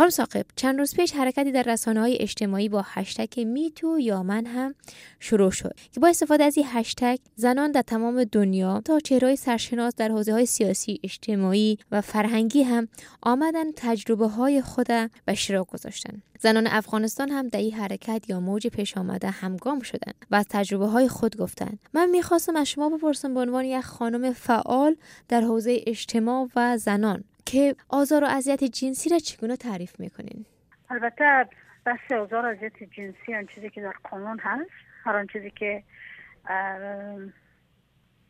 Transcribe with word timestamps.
خانم 0.00 0.10
ساقب 0.10 0.46
چند 0.56 0.78
روز 0.78 0.94
پیش 0.94 1.12
حرکتی 1.12 1.52
در 1.52 1.62
رسانه 1.62 2.00
های 2.00 2.16
اجتماعی 2.20 2.68
با 2.68 2.84
هشتگ 2.86 3.40
میتو 3.40 3.98
یا 3.98 4.22
من 4.22 4.46
هم 4.46 4.74
شروع 5.18 5.50
شد 5.50 5.74
که 5.92 6.00
با 6.00 6.08
استفاده 6.08 6.44
از 6.44 6.56
این 6.56 6.66
هشتگ 6.68 7.18
زنان 7.36 7.72
در 7.72 7.82
تمام 7.82 8.24
دنیا 8.24 8.80
تا 8.84 9.00
چهرهای 9.00 9.36
سرشناس 9.36 9.94
در 9.96 10.08
حوزه 10.08 10.32
های 10.32 10.46
سیاسی 10.46 11.00
اجتماعی 11.02 11.78
و 11.90 12.00
فرهنگی 12.00 12.62
هم 12.62 12.88
آمدن 13.22 13.72
تجربه 13.76 14.26
های 14.26 14.62
خود 14.62 14.86
به 14.86 15.10
اشتراک 15.28 15.66
گذاشتن. 15.66 16.22
زنان 16.38 16.66
افغانستان 16.66 17.28
هم 17.28 17.48
در 17.48 17.58
این 17.58 17.74
حرکت 17.74 18.24
یا 18.28 18.40
موج 18.40 18.66
پیش 18.66 18.96
آمده 18.96 19.30
همگام 19.30 19.80
شدن 19.80 20.12
و 20.30 20.34
از 20.34 20.46
تجربه 20.50 20.86
های 20.86 21.08
خود 21.08 21.36
گفتن. 21.36 21.78
من 21.94 22.10
می‌خواستم 22.10 22.56
از 22.56 22.68
شما 22.68 22.88
بپرسم 22.88 23.34
به 23.34 23.40
عنوان 23.40 23.64
یک 23.64 23.80
خانم 23.80 24.32
فعال 24.32 24.96
در 25.28 25.40
حوزه 25.40 25.80
اجتماع 25.86 26.48
و 26.56 26.78
زنان 26.78 27.24
که 27.52 27.74
آزار 27.88 28.24
و 28.24 28.26
اذیت 28.26 28.64
جنسی 28.64 29.10
را 29.10 29.18
چگونه 29.18 29.56
تعریف 29.56 30.00
می‌کنین؟ 30.00 30.46
البته 30.90 31.48
بحث 31.84 32.12
آزار 32.12 32.46
و 32.46 32.48
اذیت 32.48 32.82
جنسی 32.82 33.34
آن 33.34 33.46
چیزی 33.54 33.70
که 33.70 33.82
در 33.82 33.94
قانون 34.10 34.38
هست 34.38 34.70
هر 35.04 35.16
آن 35.16 35.26
چیزی 35.26 35.50
که 35.50 35.82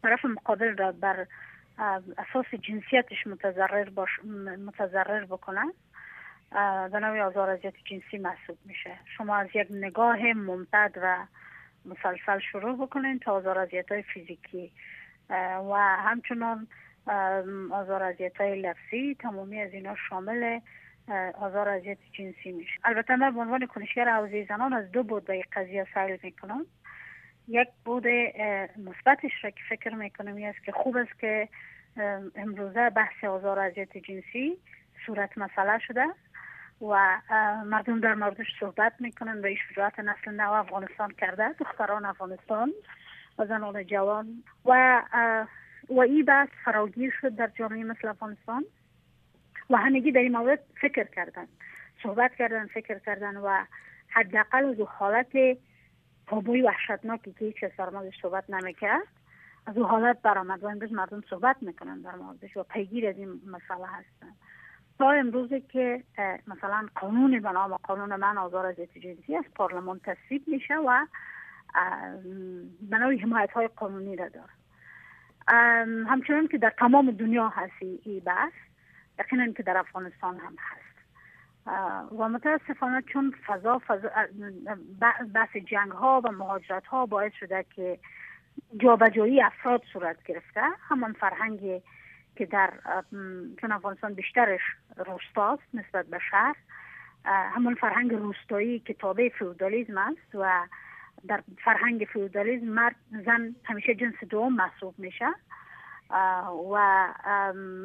طرف 0.03 0.25
مقابل 0.25 0.77
را 0.77 0.93
بر 0.93 1.27
اساس 2.19 2.47
جنسیتش 2.63 3.27
متضرر 3.27 3.91
باش 3.91 4.11
متضرر 4.67 5.25
بکنن 5.25 5.73
به 6.93 7.01
نوع 7.01 7.21
آزار 7.21 7.51
اذیت 7.51 7.75
جنسی 7.85 8.19
محسوب 8.19 8.59
میشه. 8.65 8.99
شما 9.17 9.37
از 9.37 9.49
یک 9.55 9.67
نگاه 9.71 10.19
ممتد 10.33 10.93
و 11.03 11.27
مسلسل 11.85 12.39
شروع 12.53 12.87
بکنین 12.87 13.19
تا 13.19 13.33
آزار 13.33 13.59
اذیت 13.59 13.93
های 13.93 14.03
فیزیکی 14.03 14.73
و 15.71 15.75
همچنان 15.99 16.69
آزار 17.71 18.03
اذیت 18.03 18.37
های 18.37 18.63
لفظی 18.63 19.17
تمامی 19.21 19.61
از 19.61 19.73
اینا 19.73 19.95
شامل 20.09 20.61
آزار 21.35 21.69
اذیت 21.69 21.99
جنسی 22.13 22.53
میشه. 22.53 22.79
البته 22.85 23.17
من 23.17 23.35
به 23.35 23.41
عنوان 23.41 23.67
کنشگر 23.67 24.09
حوزه 24.09 24.47
زنان 24.49 24.73
از 24.73 24.93
دو 24.93 25.03
بود 25.03 25.25
به 25.25 25.45
قضیه 25.53 25.87
سعی 25.95 26.19
می‌کنم. 26.23 26.67
یک 27.49 27.69
بود 27.85 28.07
مثبتش 28.77 29.45
را 29.45 29.51
که 29.51 29.61
فکر 29.69 29.95
می‌کنم 29.95 30.43
است 30.43 30.65
که 30.65 30.73
خوب 30.73 30.97
است 30.97 31.19
که 31.19 31.49
امروزه 32.35 32.91
بحث 32.91 33.25
آزار 33.25 33.59
اذیت 33.59 33.97
جنسی 33.97 34.57
صورت 35.07 35.39
مسئله 35.39 35.79
شده 35.79 36.07
و 36.81 37.21
مردم 37.67 38.01
در 38.01 38.15
موردش 38.15 38.47
صحبت 38.61 38.93
می‌کنن 38.99 39.39
و 39.45 39.55
شجاعت 39.55 40.01
نسل 40.01 40.31
نو 40.31 40.53
افغانستان 40.53 41.11
کرده 41.11 41.53
دختران 41.53 42.05
افغانستان 42.05 42.73
و 43.39 43.47
زنان 43.47 43.87
جوان 43.87 44.43
و 44.65 45.03
و 45.91 46.01
این 46.01 46.25
بحث 46.25 46.49
فراگیر 46.65 47.15
شد 47.21 47.35
در 47.35 47.51
جامعه 47.55 47.85
مثل 47.85 48.09
افغانستان 48.09 48.65
و 49.71 49.77
همگی 49.77 50.13
در 50.13 50.21
این 50.21 50.37
مورد 50.37 50.61
فکر 50.81 51.05
کردن 51.05 51.47
صحبت 52.03 52.35
کردن 52.35 52.67
فکر 52.67 52.99
کردن 52.99 53.37
و 53.37 53.65
حداقل 54.09 54.65
از 54.65 54.81
حالت 54.81 55.59
تابوی 56.27 56.63
وحشتناکی 56.63 57.33
که 57.33 57.45
هیچ 57.45 57.81
موردش 57.93 58.21
صحبت 58.23 58.51
نمی‌کرد 58.51 59.07
از 59.67 59.77
او 59.79 59.85
حالت 59.85 60.23
برآمد 60.23 60.63
و 60.65 60.67
امروز 60.67 60.93
مردم 60.93 61.23
صحبت 61.31 61.57
می‌کنن 61.61 62.01
در 62.01 62.15
موردش 62.15 62.57
و 62.57 62.63
پیگیر 62.63 63.09
از 63.09 63.17
این 63.19 63.41
مسئله 63.47 63.87
هستن. 63.87 64.33
تا 64.99 65.11
امروزی 65.11 65.61
که 65.61 66.03
مثلا 66.47 66.89
قانون 66.95 67.41
به 67.41 67.53
نام 67.53 67.77
قانون 67.77 68.17
من 68.17 68.39
آزار 68.39 68.67
از 68.67 68.77
جنسی 68.77 69.37
از 69.37 69.45
پارلمان 69.55 70.01
تصویب 70.05 70.49
میشه 70.49 70.77
و 70.77 71.07
بنای 72.81 73.19
حمایت 73.19 73.51
های 73.51 73.69
قانونی 73.69 74.17
را 74.17 74.29
داره. 74.29 74.51
همچنان 76.09 76.49
که 76.49 76.59
در 76.59 76.73
تمام 76.79 77.11
دنیا 77.11 77.49
هستی 77.49 78.01
ای 78.05 78.21
بحث 78.21 78.53
یقینا 79.19 79.53
که 79.53 79.63
در 79.63 79.79
افغانستان 79.79 80.39
هم 80.39 80.57
هست. 80.59 80.91
و 82.19 82.29
متاسفانه 82.29 83.03
چون 83.03 83.35
فضا, 83.47 83.79
فضا 83.87 84.09
بحث 85.35 85.57
جنگ 85.57 85.91
ها 85.91 86.23
و 86.25 86.33
مهاجرت 86.33 86.87
ها 86.87 87.07
باعث 87.07 87.33
شده 87.41 87.65
که 87.77 87.99
جابجایی 88.77 89.43
افراد 89.43 89.83
صورت 89.93 90.23
گرفته 90.23 90.61
همان 90.89 91.13
فرهنگ 91.13 91.83
که 92.37 92.47
در 92.47 92.73
چون 93.61 93.73
افغانستان 93.73 94.15
بیشترش 94.15 94.61
روستاست 94.97 95.63
نسبت 95.75 96.07
به 96.07 96.19
شهر 96.31 96.57
همون 97.25 97.75
فرهنگ 97.75 98.15
روستایی 98.15 98.79
که 98.79 98.95
تابع 98.95 99.29
فیودالیزم 99.29 99.99
است 99.99 100.35
و 100.35 100.67
در 101.29 101.43
فرهنگ 101.65 102.07
فیودالیزم 102.13 102.67
مرد 102.67 102.97
زن 103.27 103.55
همیشه 103.65 103.95
جنس 103.95 104.25
دوم 104.31 104.55
محسوب 104.55 104.95
میشه. 104.99 105.27
و 106.73 107.07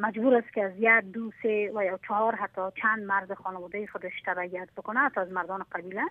مجبور 0.02 0.36
است 0.36 0.54
که 0.54 0.64
از 0.64 0.72
یک 0.78 1.12
دو 1.14 1.32
سه 1.44 1.72
و 1.76 1.86
یا 1.86 2.00
چهار 2.08 2.36
حتی 2.36 2.62
چند 2.82 3.04
مرد 3.04 3.34
خانواده 3.34 3.88
خودش 3.88 4.22
تبعیت 4.26 4.70
بکنه 4.78 5.00
حتی 5.00 5.20
از 5.20 5.32
مردان 5.32 5.66
قبیله. 5.72 6.04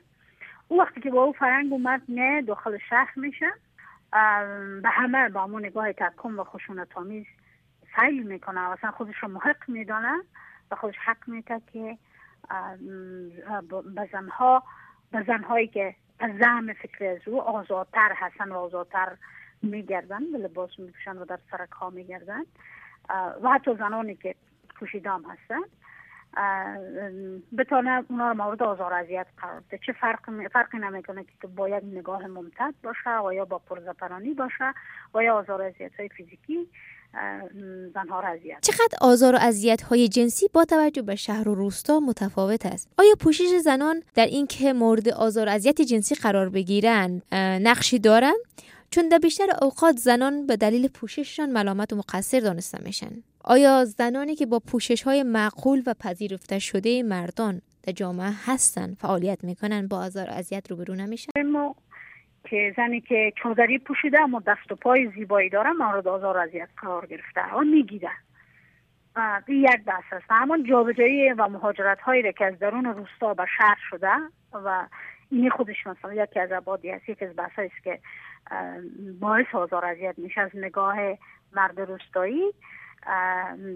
او 0.68 0.80
وقتی 0.80 1.00
که 1.00 1.10
با 1.10 1.22
او 1.22 1.32
فرهنگ 1.32 1.72
و 1.72 1.78
مرد 1.78 2.02
نه 2.08 2.42
داخل 2.42 2.78
شهر 2.78 3.12
میشه. 3.16 3.52
به 4.82 4.88
همه 4.88 5.28
با 5.28 5.42
همون 5.42 5.64
نگاه 5.64 5.92
تکم 5.92 6.38
و 6.38 6.44
خشونت 6.44 6.96
آمیز 6.96 7.26
سیل 7.96 8.22
می‌کنه. 8.26 8.60
و 8.60 8.70
اصلا 8.70 8.90
خودش 8.90 9.14
رو 9.22 9.28
محق 9.28 9.68
میدانه 9.68 10.14
و 10.70 10.76
خودش 10.76 10.94
حق 11.04 11.28
میده 11.28 11.60
که 11.72 11.98
به 13.94 14.08
زنها 14.12 14.62
به 15.12 15.24
زنهایی 15.26 15.68
که 15.68 15.94
از 16.18 16.30
زعم 16.40 16.72
فکر 16.72 17.04
از 17.04 17.18
او 17.26 17.42
آزادتر 17.42 18.12
هستن 18.16 18.52
و 18.52 18.54
آزادتر 18.54 19.16
میگردن 19.62 20.32
به 20.32 20.38
لباس 20.38 20.70
میپوشن 20.78 21.16
و 21.16 21.24
در 21.24 21.38
سرک 21.50 21.70
ها 21.70 21.90
میگردن 21.90 22.44
و 23.42 23.48
حتی 23.48 23.74
زنانی 23.74 24.14
که 24.14 24.34
کشیدام 24.80 25.24
هستن 25.24 25.60
بتانه 27.58 28.04
اونا 28.08 28.28
رو 28.28 28.34
مورد 28.34 28.62
آزار 28.62 28.92
اذیت 28.92 29.26
قرار 29.36 29.62
ده 29.70 29.78
چه 29.78 29.92
فرق 29.92 30.48
فرقی 30.52 30.78
نمی‌کنه 30.78 31.24
که 31.42 31.46
باید 31.46 31.84
نگاه 31.84 32.26
ممتد 32.26 32.74
باشه 32.82 33.18
و 33.18 33.32
یا 33.32 33.44
با 33.44 33.58
پرزپرانی 33.58 34.34
باشه 34.34 34.74
و 35.14 35.22
یا 35.22 35.34
آزار 35.34 35.62
اذیت 35.62 36.00
های 36.00 36.08
فیزیکی 36.08 36.68
زنها 37.94 38.20
را 38.20 38.28
اذیت 38.28 38.58
چقدر 38.62 38.98
آزار 39.00 39.34
و 39.34 39.38
اذیت 39.40 39.82
های 39.82 40.08
جنسی 40.08 40.48
با 40.52 40.64
توجه 40.64 41.02
به 41.02 41.16
شهر 41.16 41.48
و 41.48 41.54
روستا 41.54 42.00
متفاوت 42.00 42.66
است. 42.66 42.88
آیا 42.98 43.14
پوشش 43.20 43.58
زنان 43.64 44.02
در 44.14 44.26
اینکه 44.26 44.72
مورد 44.72 45.08
آزار 45.08 45.48
و 45.48 45.50
اذیت 45.50 45.80
جنسی 45.80 46.14
قرار 46.14 46.48
بگیرند 46.48 47.22
نقشی 47.62 47.98
دارند 47.98 48.36
چون 48.90 49.08
در 49.08 49.18
بیشتر 49.18 49.46
اوقات 49.62 49.96
زنان 49.96 50.46
به 50.46 50.56
دلیل 50.56 50.88
پوشششان 50.88 51.50
ملامت 51.50 51.92
و 51.92 51.96
مقصر 51.96 52.40
دانسته 52.40 52.78
میشن. 52.84 53.22
آیا 53.44 53.84
زنانی 53.84 54.34
که 54.34 54.46
با 54.46 54.58
پوشش 54.58 55.02
های 55.02 55.22
معقول 55.22 55.82
و 55.86 55.94
پذیرفته 55.94 56.58
شده 56.58 57.02
مردان 57.02 57.62
در 57.82 57.92
جامعه 57.92 58.30
هستن 58.44 58.94
فعالیت 58.94 59.44
می‌کنن 59.44 59.88
با 59.88 59.98
آزار 59.98 60.30
و 60.30 60.32
اذیت 60.32 60.70
روبرو 60.70 60.94
نمیشن؟ 60.94 61.30
که 62.44 62.74
زنی 62.76 63.00
که 63.00 63.32
چادری 63.42 63.78
پوشیده 63.78 64.20
اما 64.20 64.42
دست 64.46 64.72
و 64.72 64.76
پای 64.76 65.08
زیبایی 65.08 65.50
داره 65.50 65.70
مورد 65.70 66.08
آزار 66.08 66.38
اذیت 66.38 66.68
قرار 66.76 67.06
گرفته. 67.06 67.54
و 67.54 67.60
می‌گیره 67.60 68.10
یک 69.48 69.84
بحث 69.86 70.12
است. 70.12 70.26
همون 70.30 70.64
جابجایی 70.64 71.32
و 71.32 71.48
مهاجرت 71.48 72.00
هایی 72.00 72.32
که 72.32 72.46
از 72.46 72.58
درون 72.58 72.84
روستا 72.84 73.34
به 73.34 73.46
شهر 73.58 73.78
شده 73.90 74.10
و 74.52 74.86
این 75.30 75.50
خودش 75.50 75.86
مثلا 75.86 76.14
یکی 76.14 76.40
از 76.40 76.52
عبادی 76.52 76.90
است 76.90 77.08
یکی 77.08 77.24
از 77.24 77.36
بحث 77.36 77.58
است 77.58 77.84
که 77.84 77.98
باعث 79.20 79.46
آزار 79.52 79.84
اذیت 79.84 80.18
میشه 80.18 80.40
از 80.40 80.50
نگاه 80.54 80.96
مرد 81.52 81.80
روستایی. 81.80 82.54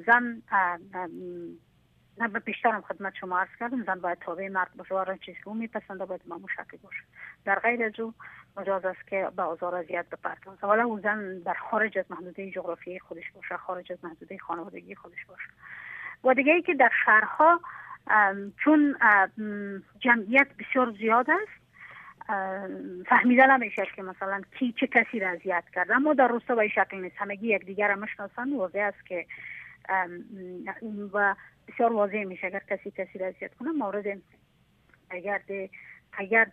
زن 0.07 0.43
نه 2.21 2.29
به 2.29 2.39
بیشترم 2.39 2.81
خدمت 2.81 3.15
شما 3.15 3.39
عرض 3.39 3.49
کردم 3.61 3.85
زن 3.85 4.01
باید 4.01 4.19
تابع 4.19 4.49
مرد 4.49 4.71
باشه 4.77 4.95
و 4.95 5.17
چیزی 5.17 5.39
که 5.39 5.49
اون 5.49 5.57
میپسنده 5.57 6.05
باید 6.05 6.21
به 6.29 6.35
شکل 6.57 6.77
باشه. 6.83 7.03
در 7.45 7.59
غیر 7.59 7.85
از 7.85 8.01
او 8.01 8.15
مجاز 8.59 8.85
است 8.85 9.07
که 9.07 9.29
به 9.37 9.43
آزار 9.43 9.75
اذیت 9.75 10.07
بپردازه 10.11 10.67
ولی 10.67 10.83
اون 10.83 11.01
زن 11.01 11.39
در 11.39 11.55
خارج 11.55 11.99
از 11.99 12.05
محدوده 12.11 12.51
جغرافیایی 12.51 12.99
خودش 12.99 13.31
باشه 13.35 13.57
خارج 13.57 13.93
از 13.93 13.99
محدوده 14.05 14.39
خانوادگی 14.39 14.95
خودش 14.95 15.25
باشه. 15.29 15.49
و 16.25 16.35
دیگه 16.35 16.53
ای 16.53 16.63
که 16.63 16.75
در 16.75 16.91
شهرها 17.05 17.61
چون 18.65 18.97
جمعیت 19.99 20.47
بسیار 20.59 20.91
زیاد 20.91 21.27
است 21.31 21.69
فهمیده 23.07 23.47
نمیشه 23.47 23.87
که 23.97 24.03
مثلا 24.03 24.41
کی 24.59 24.75
چه 24.81 24.87
کسی 24.87 25.21
را 25.21 25.29
اذیت 25.29 25.65
کرده. 25.75 25.97
اما 25.97 26.15
در 26.15 26.29
روستا 26.29 26.55
به 26.55 26.69
شکل 26.69 27.01
نیست. 27.01 27.17
همگی 27.19 27.55
یکدیگر 27.55 27.89
را 27.89 27.95
می‌شناسن 27.95 28.57
واضح 28.57 28.79
است 28.79 29.07
که 29.07 29.27
و 31.13 31.35
بسیار 31.69 31.93
واضح 31.93 32.25
میشه 32.25 32.47
اگر 32.47 32.63
کسی 32.71 32.91
کسی 32.91 33.19
را 33.19 33.27
اذیت 33.27 33.55
کنه 33.55 33.71
مورد 33.71 34.19
اگر 35.11 35.41
اگر 36.13 36.49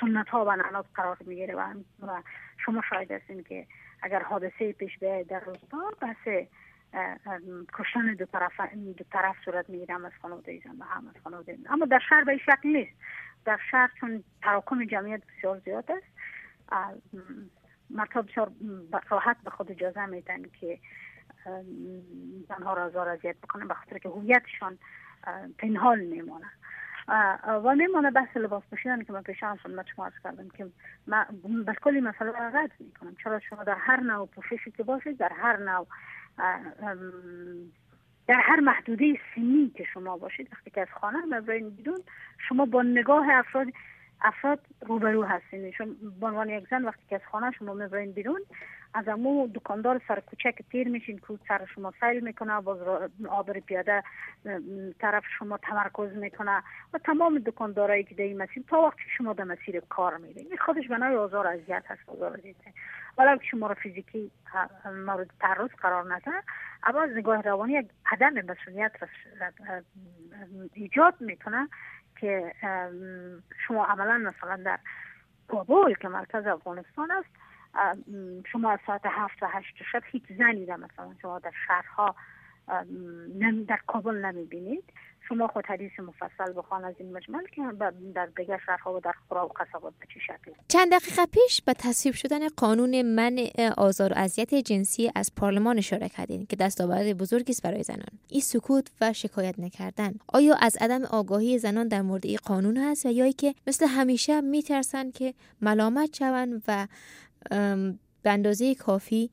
سنت 0.00 0.28
ها 0.28 0.44
و 0.44 0.56
نعنات 0.56 0.86
قرار 0.94 1.16
می‌گیره 1.26 1.54
و, 1.54 2.22
شما 2.64 2.82
شاید 2.90 3.10
هستین 3.12 3.42
که 3.42 3.66
اگر 4.02 4.22
حادثه 4.22 4.72
پیش 4.72 4.98
بیاید 4.98 5.26
در 5.26 5.40
روستا 5.40 5.92
بس 6.02 6.46
کشتن 7.72 8.14
دو 8.14 8.24
طرف 8.24 8.60
دو 8.74 9.04
طرف 9.12 9.36
صورت 9.44 9.70
می‌گیره 9.70 10.06
از 10.06 10.12
خانواده 10.22 10.60
زن 10.64 10.76
و 10.78 10.84
هم 10.84 11.08
از 11.08 11.22
خانواده 11.24 11.58
اما 11.70 11.86
در 11.86 12.00
شهر 12.08 12.24
به 12.24 12.38
شکل 12.38 12.68
نیست. 12.68 12.96
در 13.44 13.58
شهر 13.70 13.90
چون 14.00 14.24
تراکم 14.42 14.84
جمعیت 14.84 15.22
بسیار 15.26 15.58
زیاد 15.58 15.90
است. 15.90 16.06
مردها 17.90 18.22
بسیار 18.22 18.52
راحت 19.08 19.36
به 19.44 19.50
خود 19.50 19.70
اجازه 19.70 20.06
میدن 20.06 20.42
که 20.60 20.78
زنها 22.48 22.74
را 22.74 22.84
آزار 22.84 23.08
اذیت 23.08 23.36
بکنن 23.36 23.68
به 23.68 23.74
خاطر 23.74 23.98
که 23.98 24.08
هویتشان 24.08 24.78
پنهان 25.58 26.00
میمونه 26.00 26.46
و 27.64 27.74
میمانه 27.76 28.10
بحث 28.10 28.36
لباس 28.36 28.62
پوشیدن 28.70 29.02
که 29.02 29.12
من 29.12 29.22
پیشان 29.22 29.56
خدمت 29.56 29.86
شما 29.96 30.10
کردم 30.24 30.48
که 30.48 30.66
من 31.06 31.24
کلی 31.82 32.00
مسئله 32.00 32.30
را 32.30 32.48
رد 32.48 32.70
می‌کنم. 32.80 33.16
چرا؟ 33.24 33.40
شما 33.40 33.64
در 33.64 33.76
هر 33.78 34.00
نوع 34.00 34.26
پوششی 34.26 34.70
که 34.70 34.82
باشید 34.82 35.16
در 35.18 35.32
هر 35.32 35.56
نوع 35.56 35.86
در 38.26 38.40
هر 38.40 38.60
محدوده 38.60 39.18
سنی 39.34 39.72
که 39.76 39.84
شما 39.84 40.16
باشید 40.16 40.48
وقتی 40.52 40.70
که 40.70 40.80
از 40.80 40.88
خانه 41.00 41.18
مبرین 41.30 41.70
بیرون 41.70 42.00
شما 42.48 42.64
با 42.64 42.82
نگاه 42.82 43.26
افراد 43.30 43.66
افراد 44.20 44.60
روبرو 44.80 45.24
هستین. 45.24 45.70
شما 45.70 45.86
به 46.20 46.26
عنوان 46.26 46.48
یک 46.48 46.68
زن 46.70 46.84
وقتی 46.84 47.02
که 47.08 47.16
از 47.16 47.22
خانه 47.30 47.50
شما 47.50 47.74
می‌برین 47.74 48.12
بیرون 48.12 48.40
از 48.94 49.08
امو 49.08 49.48
دکاندار 49.54 50.00
سر 50.08 50.20
کوچک 50.20 50.62
تیر 50.70 50.88
میشین 50.88 51.18
که 51.18 51.38
سر 51.48 51.66
شما 51.74 51.92
سیل 52.00 52.20
می‌کنه 52.20 52.60
باز 52.60 52.78
آبر 53.28 53.60
پیاده 53.60 54.02
طرف 54.98 55.24
شما 55.38 55.58
تمرکز 55.58 56.16
می‌کنه 56.16 56.62
و 56.92 56.98
تمام 56.98 57.38
دکاندارایی 57.38 58.04
که 58.04 58.14
در 58.14 58.24
این 58.24 58.42
مسیر 58.42 58.64
تا 58.68 58.80
وقتی 58.80 59.02
شما 59.18 59.32
در 59.32 59.44
مسیر 59.44 59.80
کار 59.80 60.16
میرین. 60.16 60.46
این 60.46 60.56
خودش 60.56 60.88
بنای 60.88 61.16
آزار 61.16 61.46
اذیت 61.46 61.84
هست 61.86 62.08
آزار 62.08 62.34
اذیت 62.34 62.56
ولی 63.18 63.38
که 63.38 63.44
شما 63.44 63.66
را 63.66 63.74
فیزیکی 63.74 64.30
مورد 65.06 65.30
تعرض 65.40 65.70
قرار 65.70 66.14
نده 66.14 66.30
اما 66.82 67.02
از 67.02 67.10
نگاه 67.10 67.40
روانی 67.40 67.72
یک 67.72 67.86
عدم 68.12 68.32
مسئولیت 68.32 68.92
ایجاد 70.74 71.14
می‌کنه 71.20 71.68
که 72.20 72.52
شما 73.66 73.84
عملا 73.84 74.18
مثلا 74.18 74.56
در 74.56 74.78
کابل 75.48 75.94
که 75.94 76.08
مرکز 76.08 76.46
افغانستان 76.46 77.10
است 77.10 77.51
شما 78.52 78.78
ساعت 78.86 79.00
هفت 79.04 79.42
و 79.42 79.46
هشت 79.46 79.74
شب 79.92 80.02
هیچ 80.12 80.22
زنی 80.38 80.66
در 80.66 80.76
مثلا 80.76 81.14
شما 81.22 81.38
در 81.38 81.52
شهرها 81.66 82.14
در 83.68 83.78
کابل 83.86 84.24
نمی‌بینید. 84.24 84.84
شما 85.28 85.46
خود 85.48 85.66
حدیث 85.66 85.92
مفصل 86.00 86.52
بخوان 86.56 86.84
از 86.84 86.94
این 86.98 87.12
مجمل 87.12 87.46
که 87.46 87.62
در 88.14 88.26
دیگر 88.26 88.60
شهرها 88.66 88.94
و 88.94 89.00
در 89.00 89.14
خورا 89.28 89.46
و 89.46 89.48
قصبات 89.48 89.92
به 90.00 90.06
چه 90.14 90.20
شکل 90.20 90.52
چند 90.68 90.92
دقیقه 90.92 91.26
پیش 91.26 91.62
به 91.62 91.72
تصویب 91.72 92.14
شدن 92.14 92.48
قانون 92.48 93.02
منع 93.02 93.72
آزار 93.76 94.12
و 94.12 94.16
اذیت 94.16 94.54
جنسی 94.54 95.10
از 95.14 95.34
پارلمان 95.34 95.78
اشاره 95.78 96.08
کردین 96.08 96.46
که 96.46 96.56
دستاورد 96.56 97.18
بزرگی 97.18 97.52
است 97.52 97.62
برای 97.62 97.82
زنان. 97.82 98.18
این 98.28 98.40
سکوت 98.40 98.90
و 99.00 99.12
شکایت 99.12 99.58
نکردن. 99.58 100.14
آیا 100.28 100.54
از 100.60 100.76
عدم 100.80 101.04
آگاهی 101.04 101.58
زنان 101.58 101.88
در 101.88 102.02
مورد 102.02 102.26
این 102.26 102.38
قانون 102.44 102.76
هست 102.76 103.06
و 103.06 103.10
یا 103.10 103.30
که 103.30 103.54
مثل 103.66 103.86
همیشه 103.86 104.40
میترسن 104.40 105.10
که 105.10 105.34
ملامت 105.60 106.16
شوند 106.16 106.62
و 106.68 106.86
به 108.22 108.30
اندازه 108.30 108.74
کافی 108.74 109.30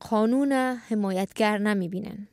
قانون 0.00 0.52
حمایتگر 0.90 1.58
نمی‌بینن. 1.58 2.28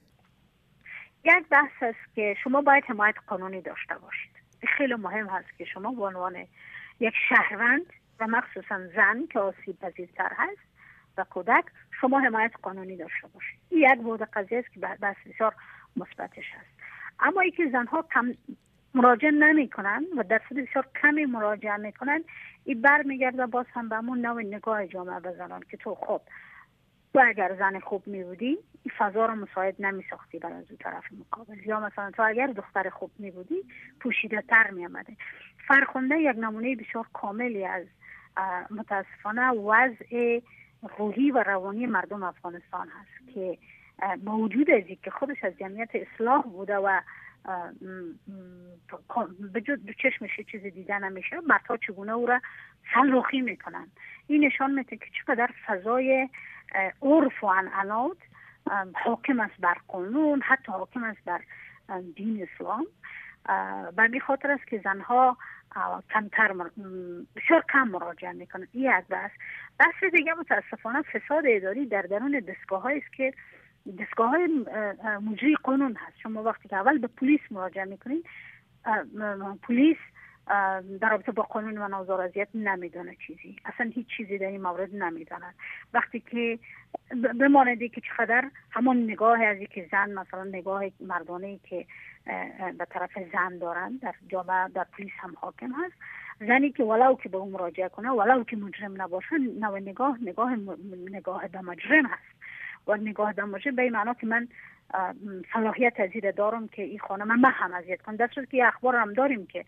یک 1.24 1.48
بحث 1.50 1.72
است 1.82 2.16
که 2.16 2.36
شما 2.44 2.62
باید 2.62 2.84
حمایت 2.88 3.16
قانونی 3.28 3.62
داشته 3.62 3.98
باشید. 3.98 4.32
خیلی 4.78 4.94
مهم 4.94 5.28
هست 5.28 5.58
که 5.58 5.66
شما 5.66 5.92
به 5.92 6.04
عنوان 6.04 6.36
یک 7.00 7.14
شهروند 7.30 7.86
و 8.20 8.28
مخصوصا 8.28 8.88
زن 8.96 9.28
که 9.34 9.40
آسیب 9.40 9.80
پذیرتر 9.80 10.32
هست 10.38 10.62
و 11.18 11.24
کودک 11.24 11.66
شما 12.02 12.20
حمایت 12.20 12.52
قانونی 12.62 12.98
داشته 12.98 13.28
باشید. 13.28 13.60
این 13.70 13.82
یک 13.82 13.98
بود 13.98 14.22
قضیه 14.22 14.58
است 14.58 14.74
که 14.74 14.80
بحث 14.80 15.18
بسیار 15.26 15.56
مثبتش 15.96 16.46
هست. 16.54 16.80
اما 17.20 17.42
ای 17.42 17.52
که 17.52 17.70
زنها 17.72 18.08
کم 18.14 18.34
مراجعه 18.98 19.32
نمی 19.32 19.70
کنن 19.70 20.06
و 20.18 20.24
درصد 20.24 20.56
بسیار 20.56 20.88
کمی 21.02 21.26
مراجعه 21.26 21.78
می‌کنن. 21.78 22.24
این 22.64 22.82
برمیگرده 22.82 23.46
باز 23.46 23.66
هم 23.74 23.90
به 23.90 23.96
همون 23.96 24.26
نوع 24.26 24.42
نگاه 24.42 24.88
جامعه 24.88 25.20
به 25.20 25.32
زنان 25.32 25.64
که 25.72 25.78
تو 25.78 25.96
خب 25.96 26.22
تو 27.14 27.22
اگر 27.26 27.56
زن 27.60 27.80
خوب 27.80 28.08
می 28.08 28.24
بودی 28.24 28.58
این 28.84 28.94
فضا 28.98 29.26
رو 29.26 29.36
مساعد 29.36 29.76
نمی 29.80 30.04
ساختی 30.10 30.40
برای 30.40 30.56
از 30.56 30.66
طرف 30.80 31.04
مقابل. 31.20 31.60
یا 31.66 31.80
مثلا 31.80 32.12
تو 32.12 32.24
اگر 32.24 32.48
دختر 32.48 32.90
خوب 32.90 33.12
می 33.20 33.32
بودی 33.32 33.64
پوشیده 34.00 34.42
تر 34.42 34.72
می 34.72 34.86
آمده 34.86 35.14
فرخونده 35.68 36.20
یک 36.20 36.38
نمونه 36.38 36.76
بسیار 36.76 37.06
کاملی 37.14 37.66
از 37.66 37.86
متاسفانه 38.72 39.52
وضع 39.52 40.40
روحی 40.98 41.32
و 41.32 41.44
روانی 41.44 41.86
مردم 41.86 42.24
افغانستان 42.24 42.88
هست 42.88 43.34
که 43.34 43.58
موجود 44.24 44.72
از 44.72 44.84
که 45.04 45.12
خودش 45.12 45.44
از 45.44 45.58
جمعیت 45.58 45.90
اصلاح 45.94 46.42
بوده 46.42 46.78
و 46.78 47.00
به 49.54 49.62
جد 49.62 49.92
چشمش 49.98 50.40
چیز 50.52 50.62
دیده 50.62 51.00
نمیشه 51.00 51.36
مردها 51.48 51.78
چگونه 51.78 52.12
او 52.12 52.26
را 52.26 52.42
سلوخی 52.94 53.42
می‌کنن؟ 53.42 53.88
این 54.28 54.46
نشان 54.46 54.72
میده 54.72 54.98
که 54.98 55.06
چقدر 55.20 55.50
فضای 55.66 56.30
عرف 57.02 57.44
و 57.44 57.48
عنعنات 57.48 58.18
حاکم 59.06 59.40
است 59.40 59.62
بر 59.62 59.78
قانون 59.88 60.42
حتی 60.42 60.72
حاکم 60.72 61.04
است 61.04 61.24
بر 61.26 61.42
دین 62.16 62.48
اسلام. 62.52 62.86
به 63.96 64.04
این 64.04 64.20
خاطر 64.20 64.52
است 64.52 64.68
که 64.68 64.82
زنها 64.84 65.38
کمتر 66.14 66.54
بسیار 67.36 67.64
کم 67.74 67.88
مراجعه 67.88 68.32
می‌کنن. 68.32 68.68
این 68.72 68.84
یک 68.84 69.06
بحث 69.10 69.32
بحث 69.80 70.04
دیگه 70.12 70.34
متاسفانه 70.34 71.02
فساد 71.02 71.44
اداری 71.48 71.86
در 71.86 72.02
درون 72.02 72.40
دستگاه 72.40 72.86
است 72.92 73.14
که 73.14 73.34
دستگاه 74.00 74.30
های 74.30 74.48
مجری 75.22 75.56
قانون 75.64 75.96
هست. 75.96 76.18
شما 76.24 76.44
وقتی 76.44 76.70
که 76.70 76.76
اول 76.76 76.98
به 76.98 77.08
پلیس 77.08 77.42
مراجعه 77.52 77.86
می‌کنید 77.86 78.26
پلیس 79.64 79.98
در 81.02 81.10
رابطه 81.12 81.32
با 81.32 81.44
قانون 81.44 81.78
و 81.78 81.88
نوزار 81.88 82.22
اذیت 82.22 82.48
نمیدانه 82.56 83.18
چیزی. 83.28 83.56
اصلا 83.66 83.92
هیچ 83.94 84.08
چیزی 84.18 84.38
در 84.38 84.48
این 84.48 84.62
مورد 84.62 84.96
نمی‌داند 84.96 85.56
وقتی 85.94 86.20
که 86.20 86.60
بماند 87.40 87.84
که 87.84 88.02
چقدر 88.02 88.52
همون 88.72 89.04
نگاه 89.04 89.44
از 89.44 89.58
که 89.58 89.88
زن 89.92 90.14
مثلا 90.14 90.44
نگاه 90.44 90.84
مردانه 91.00 91.60
که 91.64 91.86
به 92.78 92.86
طرف 92.90 93.12
زن 93.34 93.58
دارن 93.58 94.00
در 94.02 94.14
جامعه 94.28 94.68
در 94.68 94.86
پلیس 94.98 95.12
هم 95.20 95.34
حاکم 95.38 95.72
هست 95.72 95.96
زنی 96.40 96.72
که 96.72 96.84
ولو 96.84 97.16
که 97.16 97.30
به 97.30 97.38
اون 97.38 97.52
مراجعه 97.52 97.90
کنه 97.90 98.10
ولو 98.10 98.44
که 98.44 98.58
مجرم 98.58 99.02
نباشه 99.02 99.38
نوع 99.38 99.80
نگاه 99.80 100.18
نگاه 100.22 100.56
نگاه 101.12 101.48
به 101.48 101.62
مجرم 101.62 102.06
هست. 102.06 102.37
و 102.88 102.96
نگاه 102.96 103.34
دم 103.34 103.52
باشه 103.52 103.72
به 103.72 103.82
این 103.82 103.92
معنا 103.94 104.14
که 104.14 104.28
من 104.28 104.48
صلاحیت 105.54 106.00
از 106.00 106.10
دارم 106.36 106.68
که 106.68 106.84
این 106.84 107.00
خانه 107.00 107.24
من 107.24 107.52
هم 107.52 107.74
اذیت 107.74 108.02
کنم. 108.02 108.16
در 108.16 108.28
که 108.28 108.68
اخبار 108.68 108.96
هم 108.96 109.14
داریم 109.14 109.46
که 109.46 109.66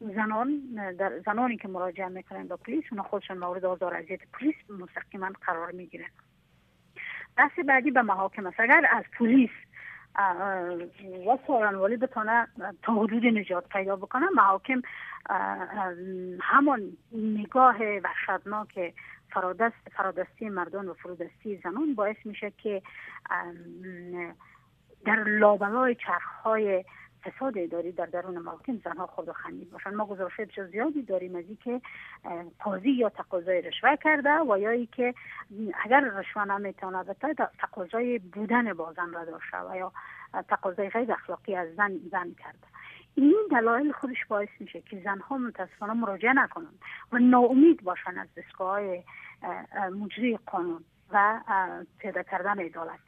زنان 0.00 0.60
در 0.98 1.18
زنانی 1.26 1.56
که 1.56 1.68
مراجعه 1.68 2.08
می‌کنن 2.08 2.48
با 2.48 2.56
پلیس 2.56 2.84
اونا 2.90 3.02
خودشون 3.02 3.38
مورد 3.38 3.64
آزار 3.64 3.94
اذیت 3.94 4.20
پلیس 4.32 4.54
مستقیما 4.80 5.30
قرار 5.46 5.72
می‌گیرن. 5.72 6.10
بحث 7.36 7.58
بعدی 7.58 7.90
به 7.90 8.02
محاکم 8.02 8.46
است. 8.46 8.60
اگر 8.60 8.86
از 8.90 9.04
پلیس 9.18 9.50
و 11.26 11.38
سارنوالی 11.46 11.96
بتونه 11.96 12.48
تا 12.82 12.92
حدود 12.92 13.26
نجات 13.26 13.68
پیدا 13.68 13.96
بکنه 13.96 14.26
محاکم 14.34 14.82
همون 16.40 16.96
نگاه 17.12 17.76
وحشتناک 18.04 18.94
فرادست 19.30 19.88
فرادستی 19.96 20.48
مردان 20.48 20.88
و 20.88 20.94
فرودستی 20.94 21.60
زنان 21.64 21.94
باعث 21.94 22.16
میشه 22.24 22.52
که 22.58 22.82
در 25.04 25.24
لابلای 25.24 25.94
چرخهای 25.94 26.84
فساد 27.24 27.58
اداری 27.58 27.92
در 27.92 28.06
درون 28.06 28.38
محاکم 28.38 28.80
زنها 28.84 29.06
خود 29.06 29.32
خمیر 29.32 29.68
باشن 29.68 29.94
ما 29.94 30.06
گزارش 30.06 30.40
بسیار 30.40 30.66
زیادی 30.66 31.02
داریم 31.02 31.36
از 31.36 31.44
که 31.64 31.80
قاضی 32.58 32.90
یا 32.90 33.08
تقاضای 33.08 33.62
رشوه 33.62 33.96
کرده 33.96 34.30
و 34.30 34.58
یا 34.58 34.70
ای 34.70 34.86
که 34.86 35.14
اگر 35.84 36.00
رشوه 36.00 36.44
نمی‌تونه 36.44 37.02
بده 37.02 37.48
تقاضای 37.58 38.18
بودن 38.18 38.72
با 38.72 38.92
زن 38.92 39.12
را 39.12 39.24
داشته 39.24 39.58
و 39.70 39.76
یا 39.76 39.92
تقاضای 40.48 40.90
غیر 40.90 41.12
اخلاقی 41.12 41.56
از 41.56 41.74
زن 41.74 42.00
زن 42.10 42.34
کرده. 42.38 42.77
این 43.18 43.36
دلایل 43.50 43.92
خودش 43.92 44.24
باعث 44.28 44.48
میشه 44.60 44.80
که 44.80 45.00
زنها 45.04 45.38
متاسفانه 45.38 45.92
مراجعه 45.92 46.32
نکنن 46.32 46.72
و 47.12 47.18
ناامید 47.18 47.82
باشن 47.82 48.18
از 48.18 48.28
دستگاه 48.36 48.80
مجری 50.00 50.38
قانون 50.46 50.84
و 51.12 51.40
پیدا 51.98 52.22
کردن 52.22 52.58
عدالت. 52.58 52.98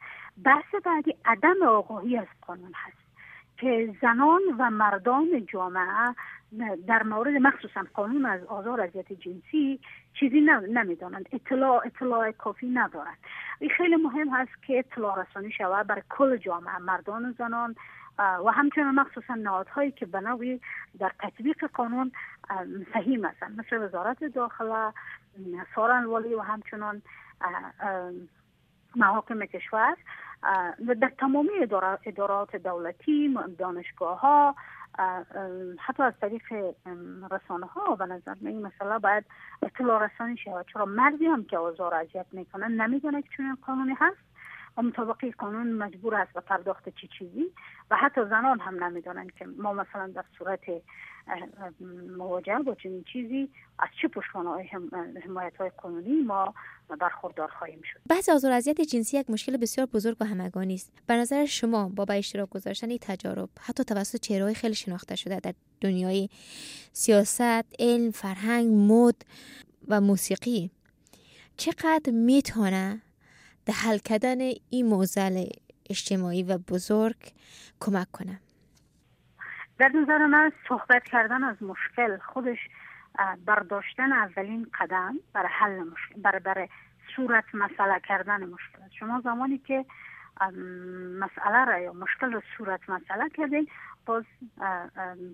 بحث 0.43 0.75
بعدی 0.85 1.15
عدم 1.25 1.63
آگاهی 1.67 2.17
از 2.17 2.27
قانون 2.41 2.71
هست 2.75 2.97
که 3.57 3.95
زنان 4.01 4.41
و 4.57 4.69
مردان 4.69 5.45
جامعه 5.45 6.15
در 6.87 7.03
مورد 7.03 7.33
مخصوصا 7.33 7.85
قانون 7.93 8.25
از 8.25 8.43
آزار 8.43 8.81
اذیت 8.81 9.13
جنسی 9.13 9.79
چیزی 10.13 10.41
نمی‌دانند. 10.69 11.29
اطلاع 11.31 11.81
اطلاع 11.85 12.31
کافی 12.31 12.69
ندارند. 12.69 13.17
این 13.59 13.69
خیلی 13.69 13.95
مهم 13.95 14.29
هست 14.29 14.63
که 14.67 14.79
اطلاع 14.79 15.21
رسانی 15.21 15.51
شود 15.51 15.87
بر 15.87 16.01
کل 16.09 16.37
جامعه 16.37 16.77
مردان 16.77 17.29
و 17.29 17.31
زنان. 17.31 17.75
و 18.19 18.51
همچنان 18.51 18.95
مخصوصا 18.95 19.35
نهادهایی 19.35 19.91
که 19.91 20.05
به 20.05 20.59
در 20.99 21.11
تطبیق 21.19 21.65
قانون 21.73 22.11
فهیم 22.93 23.25
هستند. 23.25 23.59
مثل 23.59 23.83
وزارت 23.83 24.23
داخله 24.23 24.93
سارن 25.75 26.05
والی 26.05 26.33
و 26.33 26.39
همچنان 26.39 27.01
محاکم 28.95 29.45
کشور. 29.45 29.97
و 30.87 30.95
در 30.95 31.11
تمامی 31.17 31.49
ادارات 32.05 32.55
دولتی 32.55 33.37
دانشگاه 33.57 34.19
ها 34.19 34.55
حتی 35.79 36.03
از 36.03 36.13
طریق 36.21 36.53
رسانه 37.31 37.65
ها 37.65 37.95
به 37.95 38.05
نظر 38.05 38.35
این 38.41 38.61
مسئله 38.61 38.99
باید 38.99 39.25
اطلاع 39.61 40.05
رسانی 40.05 40.37
شود. 40.37 40.65
چرا 40.73 40.85
مردی 40.85 41.25
هم 41.25 41.43
که 41.43 41.57
آزار 41.57 41.95
اذیت 41.95 42.25
می‌کنن 42.31 42.81
نمی‌دونه 42.81 43.21
که 43.21 43.29
چون 43.37 43.57
قانونی 43.65 43.93
هست؟ 43.99 44.30
مطابق 44.77 45.25
قانون 45.37 45.71
مجبور 45.71 46.15
است 46.15 46.33
به 46.33 46.41
پرداخت 46.41 46.89
چی 46.89 47.09
چیزی؟ 47.19 47.45
و 47.91 47.95
حتی 47.95 48.21
زنان 48.29 48.59
هم 48.59 48.83
نمی‌دانند 48.83 49.31
که 49.31 49.45
ما 49.45 49.73
مثلا 49.73 50.07
در 50.07 50.25
صورت 50.37 50.59
مواجهه 52.17 52.59
با 52.59 52.75
چنین 52.75 53.03
چیزی 53.13 53.49
از 53.79 53.89
چه 54.01 54.07
پشتوانه 54.07 54.69
حمایت 55.25 55.57
های 55.57 55.69
قانونی 55.69 56.21
ما 56.21 56.53
برخوردار 56.99 57.47
خواهیم 57.47 57.81
شد. 57.83 57.99
بحث 58.09 58.29
آزار 58.29 58.51
اذیت 58.51 58.81
جنسی 58.81 59.17
یک 59.17 59.29
مشکل 59.29 59.57
بسیار 59.57 59.87
بزرگ 59.87 60.17
و 60.19 60.25
همگانی 60.25 60.73
است. 60.73 60.93
به 61.07 61.13
نظر 61.13 61.45
شما 61.45 61.89
با 61.89 62.05
به 62.05 62.17
اشتراک 62.17 62.49
گذاشتن 62.49 62.97
تجارب 62.97 63.49
حتی 63.61 63.83
توسط 63.83 64.19
چهرههای 64.19 64.53
خیلی 64.53 64.75
شناخته 64.75 65.15
شده 65.15 65.39
در 65.39 65.53
دنیای 65.81 66.29
سیاست 66.93 67.65
علم 67.79 68.11
فرهنگ 68.11 68.67
مد 68.73 69.15
و 69.87 70.01
موسیقی 70.01 70.71
چقدر 71.57 72.11
می‌تونه 72.13 73.01
در 73.65 73.73
حل 73.73 73.97
کردن 73.97 74.37
این 74.69 74.85
موزل 74.85 75.45
اجتماعی 75.89 76.43
و 76.43 76.57
بزرگ 76.57 77.17
کمک 77.79 78.11
کنه 78.11 78.39
در 79.79 79.91
نظر 79.95 80.25
من 80.25 80.51
صحبت 80.69 81.03
کردن 81.03 81.43
از 81.43 81.63
مشکل 81.63 82.17
خودش 82.17 82.57
برداشتن 83.45 84.13
اولین 84.13 84.67
قدم 84.79 85.15
برای 85.33 85.49
حل 85.51 85.79
مشکل 85.79 86.21
برای, 86.21 86.39
برای 86.39 86.67
صورت 87.15 87.45
مسئله 87.53 87.99
کردن 88.07 88.45
مشکل 88.45 88.81
شما 88.99 89.21
زمانی 89.23 89.57
که 89.57 89.85
مسئله 91.19 91.65
را 91.65 91.79
یا 91.79 91.93
مشکل 91.93 92.31
را 92.31 92.43
صورت 92.57 92.89
مسئله 92.89 93.29
کردین 93.29 93.67
باز 94.05 94.23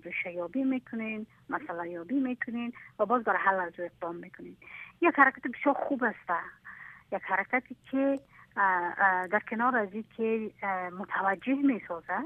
ریشه 0.04 0.32
یابی 0.32 0.64
می‌کنین 0.64 1.26
مسئله 1.50 1.90
یابی 1.90 2.20
می‌کنین 2.20 2.72
و 2.98 3.06
باز 3.06 3.24
برای 3.24 3.38
حل 3.38 3.54
از 3.54 3.72
اقدام 3.78 4.16
می‌کنین. 4.16 4.56
یک 5.00 5.14
حرکت 5.14 5.42
بسیار 5.42 5.74
خوب 5.74 6.04
است. 6.04 6.30
یک 7.12 7.22
حرکتی 7.22 7.76
که 7.90 8.20
در 9.30 9.42
کنار 9.50 9.76
از 9.76 9.88
که 10.16 10.50
متوجه 10.98 11.54
می‌سازد 11.54 12.24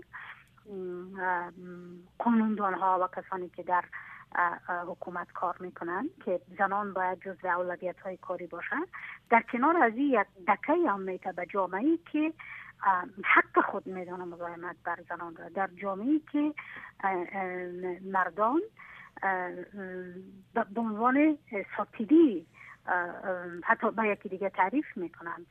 قانوندان 2.18 2.74
ها 2.74 2.98
و 3.02 3.20
کسانی 3.20 3.48
که 3.48 3.62
در 3.62 3.84
حکومت 4.86 5.32
کار 5.32 5.56
می‌کنن 5.60 6.10
که 6.24 6.40
زنان 6.58 6.92
باید 6.92 7.20
جز 7.20 7.44
اولویت 7.44 8.00
های 8.00 8.16
کاری 8.16 8.46
باشن 8.46 8.86
در 9.30 9.42
کنار 9.52 9.76
از 9.76 9.92
این 9.96 10.10
یک 10.10 10.26
دکه 10.48 10.72
هم 10.88 11.00
میته 11.00 11.32
به 11.32 11.46
جامعه 11.46 11.98
که 12.12 12.32
حق 13.24 13.64
خود 13.64 13.86
میدانه 13.86 14.24
مزاحمت 14.24 14.76
بر 14.84 14.98
زنان 15.08 15.36
را. 15.36 15.48
در 15.48 15.70
جامعه 15.82 16.20
که 16.32 16.54
مردان 18.12 18.60
به 20.54 20.80
عنوان 20.80 21.38
ساتیدی 21.76 22.46
حتی 23.64 23.90
به 23.90 24.08
یکی 24.08 24.28
دیگه 24.28 24.50
تعریف 24.50 24.96
می‌کنن 24.96 25.46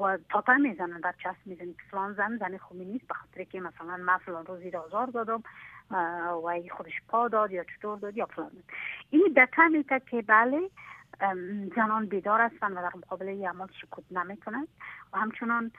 و 0.00 0.18
تاپه 0.30 0.56
می‌زنن 0.56 1.00
در 1.00 1.14
چسب 1.24 1.46
می‌زنن. 1.46 1.74
فلان 1.90 2.14
زن 2.14 2.36
زن 2.36 2.56
خوبی 2.56 2.84
نیست 2.84 3.08
به 3.08 3.14
خاطر 3.14 3.44
که 3.44 3.60
مثلا 3.60 3.96
من 3.96 4.18
فلان 4.18 4.46
روز 4.46 4.60
زیر 4.60 4.76
آزار 4.76 5.06
دادم 5.06 5.42
و 6.44 6.60
خودش 6.70 7.02
پا 7.08 7.28
داد 7.28 7.52
یا 7.52 7.64
چطور 7.64 7.98
داد 7.98 8.16
یا 8.16 8.26
فلان. 8.26 8.50
این 9.10 9.36
دکه 9.36 10.00
که 10.10 10.22
بله 10.22 10.70
زنان 11.76 12.06
بیدار 12.06 12.40
هستن 12.40 12.72
و 12.72 12.74
در 12.74 12.96
مقابل 12.96 13.28
این 13.28 13.48
عمل 13.48 13.66
سکوت 13.82 14.04
نمی‌کنن. 14.10 14.68
و 15.12 15.18
همچنان 15.18 15.72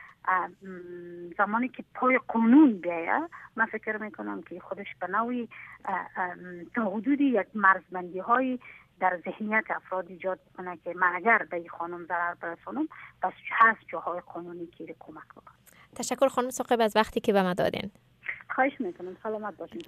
زمانی 1.38 1.70
که 1.70 1.84
پای 1.94 2.20
قانون 2.28 2.74
بیایه 2.74 3.30
من 3.56 3.66
فکر 3.66 3.98
می‌کنم 3.98 4.42
که 4.42 4.60
خودش 4.60 4.96
به 5.02 5.08
نوعی 5.08 5.50
تا 6.76 6.90
حدودی 6.90 7.26
یک 7.26 7.48
مرزبندی 7.54 8.20
های 8.20 8.60
در 9.00 9.20
ذهنیت 9.26 9.64
افراد 9.70 10.10
ایجاد 10.10 10.40
کنه 10.58 10.78
که 10.78 10.94
من 10.96 11.12
اگر 11.16 11.46
به 11.52 11.58
این 11.58 11.70
خانم 11.70 12.06
ضرر 12.06 12.34
برسانم 12.34 12.88
پس 13.22 13.34
هست 13.52 13.80
جاهای 13.88 14.20
قانونی 14.20 14.68
که 14.68 14.96
کمک 15.00 15.28
بکنم 15.36 15.56
تشکر 15.96 16.28
خانم 16.28 16.50
سقیب 16.50 16.82
از 16.82 16.96
وقتی 16.96 17.20
که 17.20 17.34
به 17.34 17.44
ما 17.44 17.54
دادین. 17.54 17.92
خواهش 18.50 18.82
می‌کنم. 18.82 19.18
سلامت 19.24 19.58
باشین. 19.58 19.82